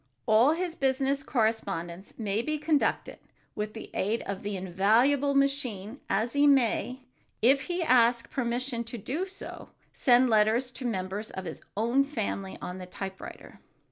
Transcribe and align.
All 0.25 0.53
his 0.53 0.75
business 0.75 1.21
correspondence 1.21 2.15
may 2.17 2.41
be 2.41 2.57
conducted 2.57 3.19
with 3.53 3.75
the 3.75 3.91
aid 3.93 4.23
of 4.23 4.41
the 4.41 4.57
invaluable 4.57 5.35
machine, 5.35 5.99
and 6.09 6.27
he 6.31 6.47
may, 6.47 7.01
if 7.43 7.65
he 7.65 7.83
ask 7.83 8.31
permission 8.31 8.83
to 8.85 8.97
do 8.97 9.27
so, 9.27 9.69
send 9.93 10.27
letters 10.27 10.71
to 10.71 10.87
members 10.87 11.29
of 11.29 11.45
his 11.45 11.61
own 11.77 12.03
family 12.03 12.57
on 12.63 12.79
the 12.79 12.87
typewriter. 12.87 13.59